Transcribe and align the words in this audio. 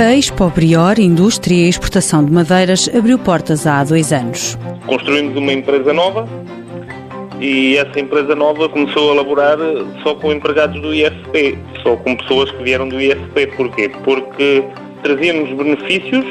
A 0.00 0.16
Expo 0.16 0.48
Brior 0.48 0.98
Indústria 0.98 1.66
e 1.66 1.68
Exportação 1.68 2.24
de 2.24 2.32
Madeiras 2.32 2.88
abriu 2.88 3.18
portas 3.18 3.66
há 3.66 3.84
dois 3.84 4.14
anos. 4.14 4.56
Construímos 4.86 5.36
uma 5.36 5.52
empresa 5.52 5.92
nova 5.92 6.26
e 7.38 7.76
essa 7.76 8.00
empresa 8.00 8.34
nova 8.34 8.66
começou 8.70 9.10
a 9.10 9.16
laborar 9.16 9.58
só 10.02 10.14
com 10.14 10.32
empregados 10.32 10.80
do 10.80 10.94
IFP, 10.94 11.58
só 11.82 11.96
com 11.96 12.16
pessoas 12.16 12.50
que 12.50 12.62
vieram 12.62 12.88
do 12.88 12.98
IFP. 12.98 13.48
Porquê? 13.48 13.90
Porque 14.02 14.64
trazíamos 15.02 15.50
benefícios 15.54 16.24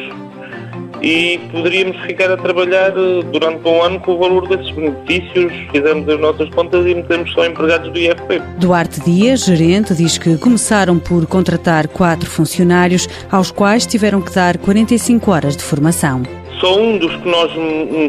e 1.02 1.40
poderíamos 1.52 1.98
ficar 2.02 2.32
a 2.32 2.38
trabalhar 2.38 2.92
eh, 2.92 3.24
durante 3.32 3.68
um 3.68 3.82
ano 3.82 4.00
com 4.00 4.14
o 4.14 4.20
valor 4.20 4.48
desses 4.48 4.70
benefícios, 4.72 5.52
fizemos 5.72 6.08
as 6.08 6.20
nossas 6.20 6.50
contas 6.50 6.86
e 6.86 6.96
metemos 6.96 7.32
só 7.34 7.46
empregados 7.46 7.92
do 7.92 8.00
IFP. 8.00 8.42
Duarte 8.58 9.00
Dias, 9.02 9.46
gerente, 9.46 9.94
diz 9.94 10.18
que 10.18 10.38
começaram 10.38 11.00
por 11.00 11.26
contratar 11.26 11.88
quatro 11.88 12.30
funcionários, 12.30 13.08
aos 13.32 13.52
quais 13.52 13.86
tiveram 13.86 14.22
que 14.22 14.34
dar 14.34 14.58
45 14.58 15.32
horas 15.32 15.58
de 15.58 15.64
formação. 15.64 16.39
Só 16.60 16.78
um 16.78 16.98
dos 16.98 17.16
que 17.16 17.30
nós 17.30 17.50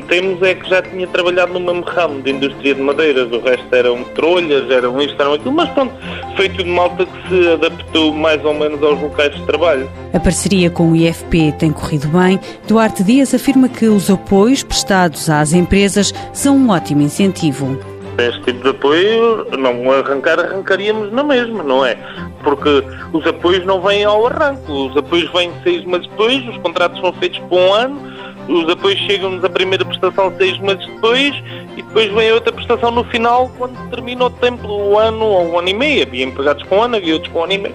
temos 0.09 0.43
é 0.43 0.55
que 0.57 0.69
já 0.69 0.83
tinha 0.83 1.07
trabalhado 1.07 1.53
no 1.53 1.61
mesmo 1.61 1.85
ramo 1.85 2.21
de 2.21 2.33
indústria 2.33 2.75
de 2.75 2.83
madeiras, 2.83 3.31
o 3.31 3.39
resto 3.39 3.73
eram 3.73 4.03
trolhas, 4.15 4.69
eram 4.69 5.01
isto, 5.01 5.21
eram 5.21 5.35
aquilo, 5.35 5.53
mas 5.53 5.69
pronto, 5.71 5.95
feito 6.37 6.65
de 6.65 6.69
malta 6.69 7.07
que 7.07 7.29
se 7.29 7.49
adaptou 7.49 8.13
mais 8.13 8.45
ou 8.45 8.53
menos 8.53 8.83
aos 8.83 9.01
locais 9.01 9.33
de 9.37 9.43
trabalho. 9.43 9.89
A 10.13 10.19
parceria 10.19 10.69
com 10.69 10.91
o 10.91 10.97
IFP 10.97 11.53
tem 11.59 11.71
corrido 11.71 12.09
bem. 12.09 12.41
Duarte 12.67 13.05
Dias 13.05 13.33
afirma 13.33 13.69
que 13.69 13.87
os 13.87 14.11
apoios 14.11 14.65
prestados 14.65 15.31
às 15.31 15.53
empresas 15.53 16.13
são 16.33 16.57
um 16.57 16.71
ótimo 16.71 17.03
incentivo. 17.03 17.79
Este 18.19 18.43
tipo 18.43 18.65
de 18.65 18.71
apoio, 18.71 19.47
não 19.57 19.93
arrancar, 19.93 20.41
arrancaríamos 20.41 21.13
na 21.13 21.23
mesma, 21.23 21.63
não 21.63 21.87
é? 21.87 21.97
Porque 22.43 22.83
os 23.13 23.25
apoios 23.27 23.65
não 23.65 23.81
vêm 23.81 24.05
ao 24.05 24.27
arranco, 24.27 24.73
os 24.73 24.97
apoios 24.97 25.31
vêm 25.33 25.53
seis 25.63 25.85
meses 25.85 26.09
depois, 26.09 26.47
os 26.49 26.57
contratos 26.59 27.01
são 27.01 27.13
feitos 27.15 27.39
por 27.49 27.59
um 27.59 27.73
ano, 27.73 28.10
os 28.51 28.69
apoios 28.69 28.99
chegam-nos 29.01 29.45
a 29.45 29.49
primeira 29.49 29.85
prestação 29.85 30.33
seis 30.37 30.59
meses 30.59 30.85
depois 30.87 31.35
e 31.77 31.83
depois 31.83 32.13
vem 32.13 32.33
outra 32.33 32.53
prestação 32.53 32.91
no 32.91 33.05
final 33.05 33.51
quando 33.57 33.91
termina 33.91 34.25
o 34.25 34.31
tempo, 34.31 34.67
o 34.67 34.99
ano 34.99 35.25
ou 35.25 35.53
um 35.53 35.59
ano 35.59 35.69
e 35.69 35.75
meio. 35.75 36.03
Havia 36.03 36.25
empregados 36.25 36.63
com 36.65 36.79
um 36.79 36.83
ano, 36.83 36.97
havia 36.97 37.15
outros 37.15 37.33
com 37.33 37.41
um 37.41 37.45
ano 37.45 37.53
e 37.53 37.59
meio. 37.59 37.75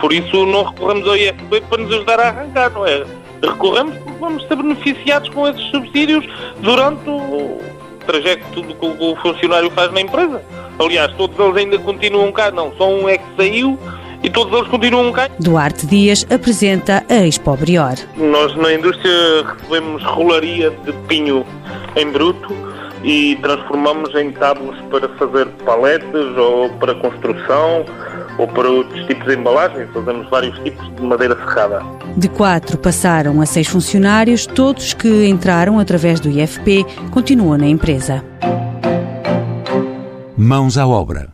Por 0.00 0.12
isso 0.12 0.44
não 0.46 0.64
recorremos 0.64 1.08
ao 1.08 1.16
IFP 1.16 1.60
para 1.62 1.82
nos 1.82 1.92
ajudar 1.94 2.20
a 2.20 2.28
arrancar, 2.28 2.70
não 2.70 2.86
é? 2.86 3.04
Recorremos 3.42 3.96
porque 3.98 4.18
vamos 4.18 4.46
ser 4.46 4.56
beneficiados 4.56 5.28
com 5.30 5.48
esses 5.48 5.62
subsídios 5.70 6.26
durante 6.60 7.08
o 7.08 7.60
trajeto 8.06 8.44
que 8.62 8.76
o 8.80 9.16
funcionário 9.16 9.70
faz 9.70 9.92
na 9.92 10.00
empresa. 10.00 10.42
Aliás, 10.78 11.12
todos 11.14 11.38
eles 11.38 11.56
ainda 11.56 11.78
continuam 11.78 12.32
cá, 12.32 12.50
não, 12.50 12.72
só 12.76 12.88
um 12.88 13.08
é 13.08 13.16
que 13.16 13.24
saiu 13.36 13.78
e 14.24 14.30
todos 14.30 14.52
eles 14.58 14.68
continuam 14.68 15.12
cá. 15.12 15.28
Duarte 15.38 15.86
Dias 15.86 16.26
apresenta 16.30 17.04
a 17.10 17.26
Expo 17.26 17.54
Brior. 17.56 17.94
Nós 18.16 18.56
na 18.56 18.72
indústria 18.72 19.44
recebemos 19.46 20.02
rolaria 20.02 20.70
de 20.70 20.92
pinho 21.06 21.44
em 21.94 22.10
bruto 22.10 22.48
e 23.04 23.36
transformamos 23.42 24.14
em 24.14 24.32
tábuas 24.32 24.78
para 24.90 25.06
fazer 25.10 25.46
paletes 25.66 26.36
ou 26.38 26.70
para 26.70 26.94
construção 26.94 27.84
ou 28.38 28.48
para 28.48 28.68
outros 28.68 29.06
tipos 29.06 29.26
de 29.26 29.34
embalagens. 29.34 29.90
Fazemos 29.92 30.28
vários 30.30 30.58
tipos 30.60 30.96
de 30.96 31.02
madeira 31.02 31.36
ferrada. 31.36 31.82
De 32.16 32.28
quatro 32.28 32.78
passaram 32.78 33.42
a 33.42 33.46
seis 33.46 33.68
funcionários, 33.68 34.46
todos 34.46 34.94
que 34.94 35.26
entraram 35.26 35.78
através 35.78 36.18
do 36.18 36.30
IFP 36.30 36.86
continuam 37.10 37.58
na 37.58 37.66
empresa. 37.66 38.24
Mãos 40.36 40.78
à 40.78 40.86
obra 40.86 41.33